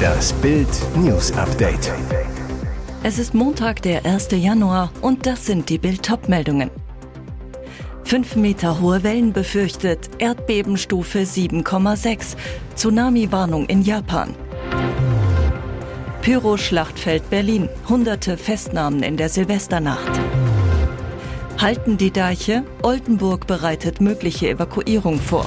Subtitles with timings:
[0.00, 1.92] Das Bild News Update.
[3.02, 4.28] Es ist Montag, der 1.
[4.32, 6.70] Januar und das sind die Bild meldungen
[8.04, 12.36] Fünf Meter hohe Wellen befürchtet, Erdbebenstufe 7,6,
[12.74, 14.34] Tsunami-Warnung in Japan.
[16.22, 20.20] Pyro-Schlachtfeld Berlin, hunderte Festnahmen in der Silvesternacht.
[21.58, 25.46] Halten die Deiche, Oldenburg bereitet mögliche Evakuierung vor.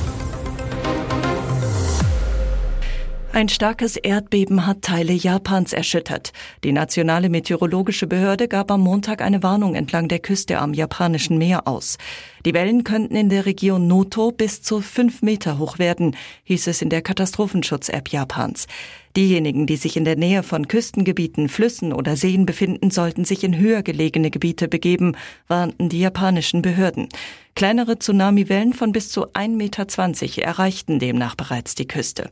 [3.36, 6.34] Ein starkes Erdbeben hat Teile Japans erschüttert.
[6.64, 11.68] Die nationale meteorologische Behörde gab am Montag eine Warnung entlang der Küste am japanischen Meer
[11.68, 11.98] aus.
[12.46, 16.84] Die Wellen könnten in der Region Noto bis zu fünf Meter hoch werden, hieß es
[16.84, 18.68] in der Katastrophenschutz-App Japans.
[19.16, 23.56] Diejenigen, die sich in der Nähe von Küstengebieten, Flüssen oder Seen befinden, sollten sich in
[23.58, 25.16] höher gelegene Gebiete begeben,
[25.48, 27.10] warnten die japanischen Behörden.
[27.56, 32.28] Kleinere Tsunamiwellen von bis zu 1,20 Meter erreichten demnach bereits die Küste.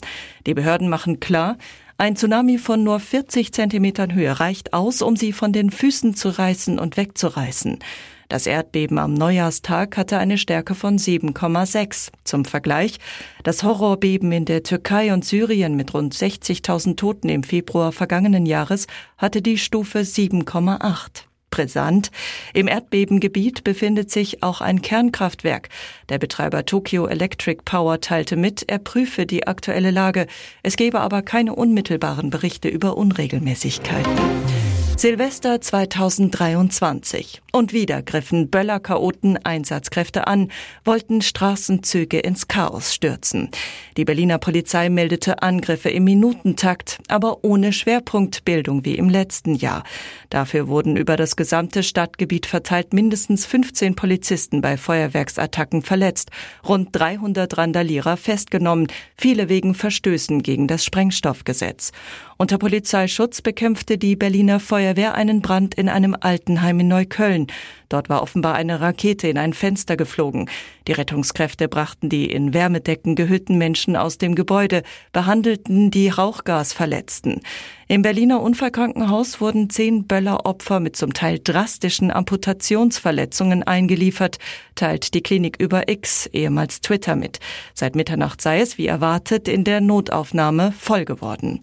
[0.47, 1.57] Die Behörden machen klar,
[2.01, 6.29] ein Tsunami von nur 40 Zentimetern Höhe reicht aus, um sie von den Füßen zu
[6.29, 7.77] reißen und wegzureißen.
[8.31, 12.11] Das Erdbeben am Neujahrstag hatte eine Stärke von 7,6.
[12.23, 12.97] Zum Vergleich,
[13.43, 18.87] das Horrorbeben in der Türkei und Syrien mit rund 60.000 Toten im Februar vergangenen Jahres
[19.17, 22.09] hatte die Stufe 7,8 brisant.
[22.53, 25.67] Im Erdbebengebiet befindet sich auch ein Kernkraftwerk.
[26.07, 30.25] Der Betreiber Tokyo Electric Power teilte mit, er prüfe die aktuelle Lage.
[30.63, 34.13] Es gebe aber keine unmittelbaren Berichte über Unregelmäßigkeiten.
[35.01, 37.41] Silvester 2023.
[37.53, 40.49] Und wieder griffen Böller-Chaoten Einsatzkräfte an,
[40.85, 43.49] wollten Straßenzüge ins Chaos stürzen.
[43.97, 49.83] Die Berliner Polizei meldete Angriffe im Minutentakt, aber ohne Schwerpunktbildung wie im letzten Jahr.
[50.29, 56.31] Dafür wurden über das gesamte Stadtgebiet verteilt mindestens 15 Polizisten bei Feuerwerksattacken verletzt,
[56.65, 61.91] rund 300 Randalierer festgenommen, viele wegen Verstößen gegen das Sprengstoffgesetz.
[62.37, 67.40] Unter Polizeischutz bekämpfte die Berliner Feuerwehr einen Brand in einem Altenheim in Neukölln.
[67.89, 70.49] Dort war offenbar eine Rakete in ein Fenster geflogen.
[70.87, 77.41] Die Rettungskräfte brachten die in Wärmedecken gehüllten Menschen aus dem Gebäude, behandelten die Rauchgasverletzten.
[77.87, 84.37] Im Berliner Unfallkrankenhaus wurden zehn Bölleropfer mit zum Teil drastischen Amputationsverletzungen eingeliefert,
[84.75, 87.39] teilt die Klinik über X, ehemals Twitter, mit.
[87.73, 91.59] Seit Mitternacht sei es, wie erwartet, in der Notaufnahme voll geworden.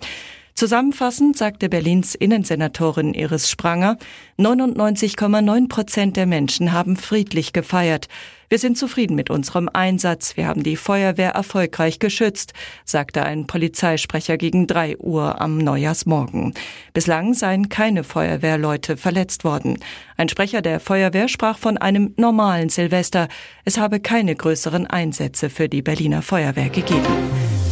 [0.59, 3.97] Zusammenfassend sagte Berlins Innensenatorin Iris Spranger,
[4.41, 8.09] 99,9 Prozent der Menschen haben friedlich gefeiert.
[8.49, 10.37] Wir sind zufrieden mit unserem Einsatz.
[10.37, 12.55] Wir haben die Feuerwehr erfolgreich geschützt,
[12.85, 16.55] sagte ein Polizeisprecher gegen drei Uhr am Neujahrsmorgen.
[16.93, 19.79] Bislang seien keine Feuerwehrleute verletzt worden.
[20.17, 23.29] Ein Sprecher der Feuerwehr sprach von einem normalen Silvester.
[23.65, 27.07] Es habe keine größeren Einsätze für die Berliner Feuerwehr gegeben.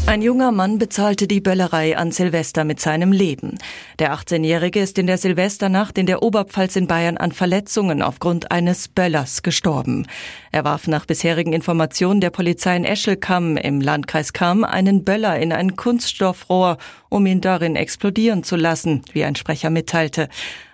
[0.08, 3.58] Ein junger Mann bezahlte die Böllerei an Silvester mit seinem Leben.
[3.98, 8.86] Der 18-Jährige ist in der Silvesternacht in der Oberpfalz in Bayern an Verletzungen aufgrund eines
[8.86, 10.06] Böllers gestorben.
[10.52, 15.52] Er warf nach bisherigen Informationen der Polizei in Eschelkamm im Landkreis Kamm einen Böller in
[15.52, 16.78] ein Kunststoffrohr,
[17.08, 20.28] um ihn darin explodieren zu lassen, wie ein Sprecher mitteilte.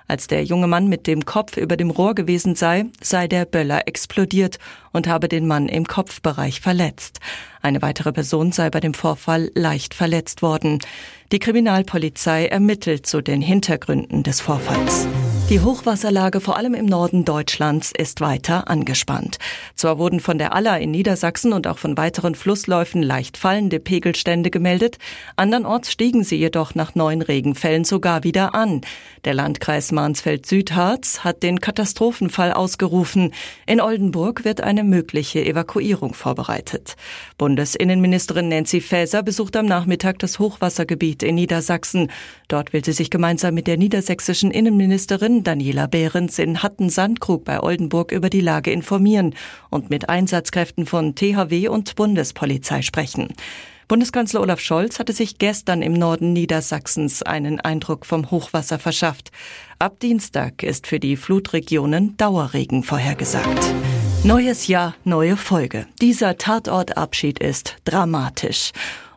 [0.08, 3.86] Als der junge Mann mit dem Kopf über dem Rohr gewesen sei, sei der Böller
[3.86, 4.58] explodiert
[4.92, 7.20] und habe den Mann im Kopfbereich verletzt.
[7.60, 10.80] Eine weitere Person sei bei dem Vorfall leicht verletzt worden.
[11.30, 15.06] Die Kriminalpolizei ermittelt zu den Hintergründen des Vorfalls.
[15.50, 19.38] Die Hochwasserlage vor allem im Norden Deutschlands ist weiter angespannt.
[19.74, 24.50] Zwar wurden von der Aller in Niedersachsen und auch von weiteren Flussläufen leicht fallende Pegelstände
[24.50, 24.96] gemeldet,
[25.36, 28.80] andernorts stiegen sie jedoch nach neuen Regenfällen sogar wieder an.
[29.24, 33.34] Der Landkreis Mansfeld-Südharz hat den Katastrophenfall ausgerufen.
[33.66, 36.96] In Oldenburg wird eine mögliche Evakuierung vorbereitet.
[37.36, 42.10] Bundesinnenministerin Nancy Faeser besucht am Nachmittag das Hochwassergebiet in Niedersachsen.
[42.48, 48.12] Dort will sie sich gemeinsam mit der niedersächsischen Innenministerin Daniela Behrens in Hatten-Sandkrug bei Oldenburg
[48.12, 49.34] über die Lage informieren
[49.70, 53.28] und mit Einsatzkräften von THW und Bundespolizei sprechen.
[53.88, 59.30] Bundeskanzler Olaf Scholz hatte sich gestern im Norden Niedersachsens einen Eindruck vom Hochwasser verschafft.
[59.78, 63.74] Ab Dienstag ist für die Flutregionen Dauerregen vorhergesagt.
[64.24, 65.86] Neues Jahr, neue Folge.
[66.00, 68.72] Dieser Tatortabschied ist dramatisch.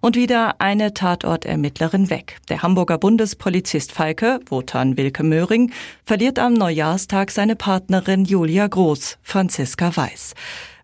[0.06, 2.38] Und wieder eine Tatortermittlerin weg.
[2.48, 5.72] Der Hamburger Bundespolizist Falke, Wotan Wilke Möhring,
[6.06, 10.36] verliert am Neujahrstag seine Partnerin Julia Groß, Franziska Weiß.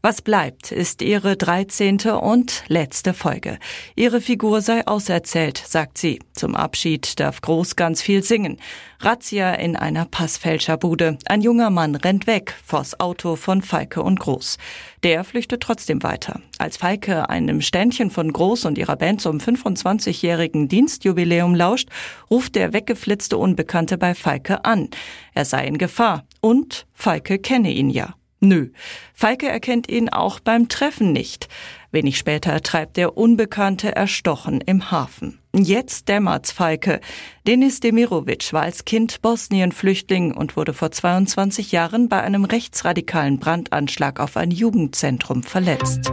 [0.03, 1.99] Was bleibt, ist ihre 13.
[2.19, 3.59] und letzte Folge.
[3.95, 6.17] Ihre Figur sei auserzählt, sagt sie.
[6.33, 8.57] Zum Abschied darf Groß ganz viel singen.
[8.99, 11.19] Razzia in einer Passfälscherbude.
[11.27, 14.57] Ein junger Mann rennt weg vors Auto von Falke und Groß.
[15.03, 16.41] Der flüchtet trotzdem weiter.
[16.57, 21.89] Als Falke einem Ständchen von Groß und ihrer Band zum 25-jährigen Dienstjubiläum lauscht,
[22.31, 24.89] ruft der weggeflitzte Unbekannte bei Falke an.
[25.35, 28.15] Er sei in Gefahr und Falke kenne ihn ja.
[28.43, 28.69] Nö.
[29.13, 31.47] Falke erkennt ihn auch beim Treffen nicht.
[31.91, 35.37] Wenig später treibt der Unbekannte erstochen im Hafen.
[35.53, 37.01] Jetzt dämmert's Falke.
[37.45, 44.19] Denis Demirovic war als Kind Bosnien-Flüchtling und wurde vor 22 Jahren bei einem rechtsradikalen Brandanschlag
[44.19, 46.11] auf ein Jugendzentrum verletzt.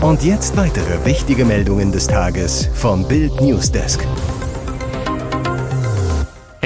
[0.00, 4.06] Und jetzt weitere wichtige Meldungen des Tages vom Bild Newsdesk.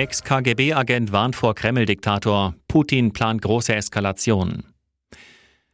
[0.01, 2.55] Ex-KGB-Agent warnt vor Kreml-Diktator.
[2.69, 4.65] Putin plant große Eskalation.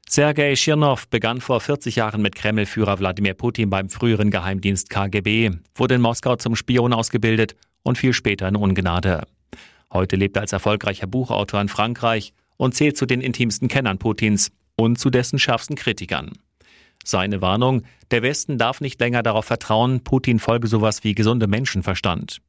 [0.08, 5.94] Sergei Schirnow begann vor 40 Jahren mit Kreml-Führer Wladimir Putin beim früheren Geheimdienst KGB, wurde
[5.94, 9.28] in Moskau zum Spion ausgebildet und fiel später in Ungnade.
[9.92, 14.50] Heute lebt er als erfolgreicher Buchautor in Frankreich und zählt zu den intimsten Kennern Putins
[14.74, 16.32] und zu dessen schärfsten Kritikern.
[17.04, 22.40] Seine Warnung, der Westen darf nicht länger darauf vertrauen, Putin folge sowas wie gesunde Menschenverstand.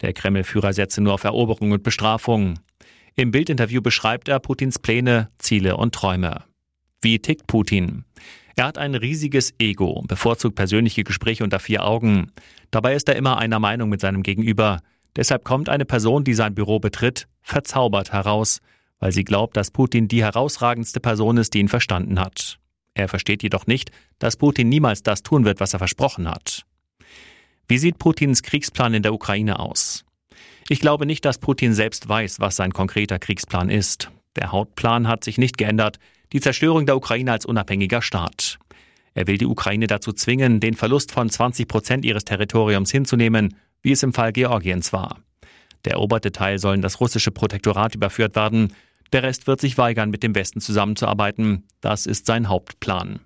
[0.00, 2.58] Der Kreml-Führer setze nur auf Eroberung und Bestrafung.
[3.14, 6.44] Im Bildinterview beschreibt er Putins Pläne, Ziele und Träume.
[7.00, 8.04] Wie tickt Putin?
[8.56, 12.32] Er hat ein riesiges Ego, bevorzugt persönliche Gespräche unter vier Augen.
[12.70, 14.80] Dabei ist er immer einer Meinung mit seinem Gegenüber.
[15.14, 18.60] Deshalb kommt eine Person, die sein Büro betritt, verzaubert heraus,
[18.98, 22.58] weil sie glaubt, dass Putin die herausragendste Person ist, die ihn verstanden hat.
[22.94, 26.64] Er versteht jedoch nicht, dass Putin niemals das tun wird, was er versprochen hat.
[27.68, 30.04] Wie sieht Putins Kriegsplan in der Ukraine aus?
[30.68, 34.10] Ich glaube nicht, dass Putin selbst weiß, was sein konkreter Kriegsplan ist.
[34.36, 35.98] Der Hauptplan hat sich nicht geändert,
[36.32, 38.58] die Zerstörung der Ukraine als unabhängiger Staat.
[39.14, 43.92] Er will die Ukraine dazu zwingen, den Verlust von 20 Prozent ihres Territoriums hinzunehmen, wie
[43.92, 45.20] es im Fall Georgiens war.
[45.84, 48.72] Der eroberte Teil soll in das russische Protektorat überführt werden,
[49.12, 51.64] der Rest wird sich weigern, mit dem Westen zusammenzuarbeiten.
[51.80, 53.20] Das ist sein Hauptplan.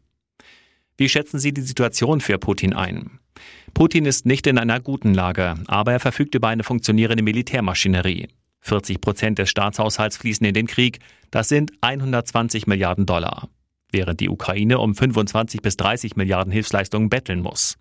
[0.97, 3.20] Wie schätzen Sie die Situation für Putin ein?
[3.75, 8.29] Putin ist nicht in einer guten Lage, aber er verfügt über eine funktionierende Militärmaschinerie.
[8.61, 10.99] 40 Prozent des Staatshaushalts fließen in den Krieg,
[11.31, 13.49] das sind 120 Milliarden Dollar,
[13.91, 17.79] während die Ukraine um 25 bis 30 Milliarden Hilfsleistungen betteln muss.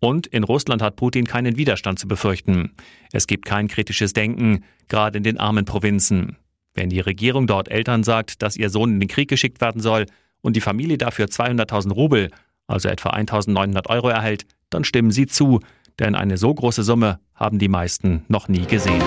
[0.00, 2.72] Und in Russland hat Putin keinen Widerstand zu befürchten.
[3.12, 6.36] Es gibt kein kritisches Denken, gerade in den armen Provinzen.
[6.74, 10.06] Wenn die Regierung dort Eltern sagt, dass ihr Sohn in den Krieg geschickt werden soll
[10.42, 12.30] und die Familie dafür 200.000 Rubel,
[12.66, 15.60] also etwa 1.900 Euro erhält, dann stimmen Sie zu,
[15.98, 19.02] denn eine so große Summe haben die meisten noch nie gesehen.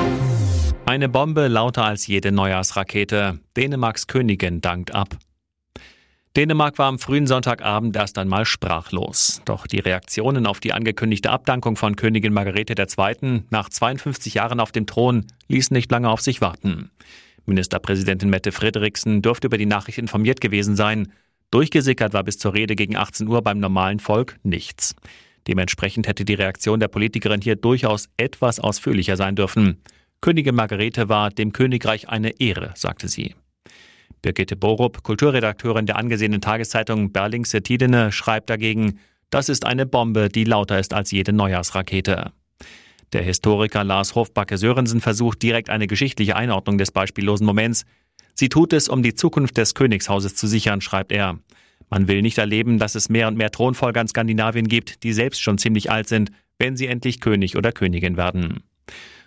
[0.86, 3.40] Eine Bombe lauter als jede Neujahrsrakete.
[3.56, 5.18] Dänemarks Königin dankt ab.
[6.36, 9.42] Dänemark war am frühen Sonntagabend erst einmal sprachlos.
[9.46, 13.44] Doch die Reaktionen auf die angekündigte Abdankung von Königin Margarete II.
[13.50, 16.92] nach 52 Jahren auf dem Thron ließen nicht lange auf sich warten.
[17.46, 21.12] Ministerpräsidentin Mette Frederiksen dürfte über die Nachricht informiert gewesen sein.
[21.52, 24.96] Durchgesickert war bis zur Rede gegen 18 Uhr beim normalen Volk nichts.
[25.48, 29.82] Dementsprechend hätte die Reaktion der Politikerin hier durchaus etwas ausführlicher sein dürfen.
[30.22, 33.36] Königin Margarete war dem Königreich eine Ehre, sagte sie.
[34.22, 39.00] Birgitte Borup, Kulturredakteurin der angesehenen Tageszeitung Berlingse Tidene, schreibt dagegen,
[39.30, 42.32] das ist eine Bombe, die lauter ist als jede Neujahrsrakete.
[43.14, 47.86] Der Historiker Lars Hofbacke-Sörensen versucht direkt eine geschichtliche Einordnung des beispiellosen Moments.
[48.34, 51.40] Sie tut es, um die Zukunft des Königshauses zu sichern, schreibt er.
[51.90, 55.42] Man will nicht erleben, dass es mehr und mehr Thronfolger in Skandinavien gibt, die selbst
[55.42, 58.64] schon ziemlich alt sind, wenn sie endlich König oder Königin werden.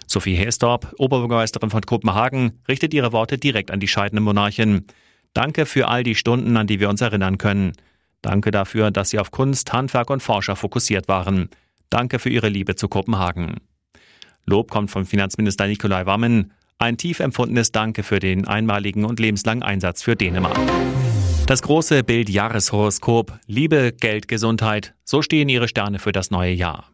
[0.06, 4.84] Sophie Hestorp, Oberbürgermeisterin von Kopenhagen, richtet ihre Worte direkt an die scheidende Monarchin.
[5.32, 7.72] Danke für all die Stunden, an die wir uns erinnern können.
[8.20, 11.48] Danke dafür, dass Sie auf Kunst, Handwerk und Forscher fokussiert waren.
[11.90, 13.56] Danke für Ihre Liebe zu Kopenhagen.
[14.46, 16.52] Lob kommt von Finanzminister Nikolai Wammen.
[16.78, 20.58] Ein tief empfundenes Danke für den einmaligen und lebenslangen Einsatz für Dänemark.
[21.46, 26.92] Das große Bild Jahreshoroskop Liebe, Geld, Gesundheit, so stehen ihre Sterne für das neue Jahr.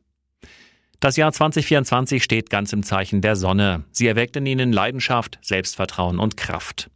[1.00, 3.84] Das Jahr 2024 steht ganz im Zeichen der Sonne.
[3.92, 6.90] Sie erweckt in ihnen Leidenschaft, Selbstvertrauen und Kraft.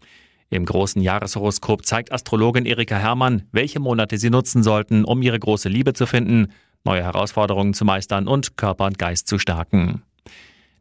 [0.50, 5.68] Im großen Jahreshoroskop zeigt Astrologin Erika Herrmann, welche Monate sie nutzen sollten, um ihre große
[5.68, 6.48] Liebe zu finden,
[6.84, 10.02] neue Herausforderungen zu meistern und Körper und Geist zu stärken.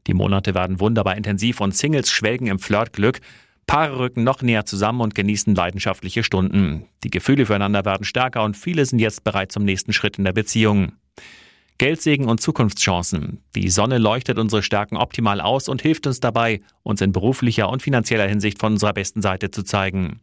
[0.08, 3.20] Die Monate werden wunderbar intensiv und Singles schwelgen im Flirtglück.
[3.72, 6.88] Paare rücken noch näher zusammen und genießen leidenschaftliche Stunden.
[7.06, 10.34] Die Gefühle füreinander werden stärker und viele sind jetzt bereit zum nächsten Schritt in der
[10.34, 10.92] Beziehung.
[11.78, 13.42] Geldsegen und Zukunftschancen.
[13.56, 17.82] Die Sonne leuchtet unsere Stärken optimal aus und hilft uns dabei, uns in beruflicher und
[17.82, 20.20] finanzieller Hinsicht von unserer besten Seite zu zeigen.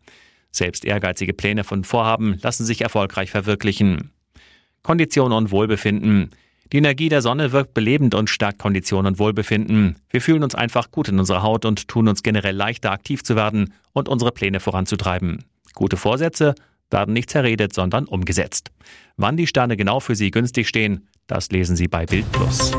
[0.51, 4.11] Selbst ehrgeizige Pläne von Vorhaben lassen sich erfolgreich verwirklichen.
[4.83, 6.33] Kondition und Wohlbefinden.
[6.73, 9.97] Die Energie der Sonne wirkt belebend und stärkt Kondition und Wohlbefinden.
[10.11, 13.37] Wir fühlen uns einfach gut in unserer Haut und tun uns generell leichter aktiv zu
[13.37, 15.45] werden und unsere Pläne voranzutreiben.
[15.75, 16.55] Gute Vorsätze
[16.91, 18.71] werden nicht zerredet, sondern umgesetzt.
[19.17, 22.73] Wann die Sterne genau für Sie günstig stehen, das lesen Sie bei Bild Plus.